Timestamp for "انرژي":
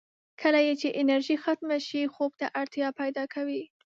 1.01-1.35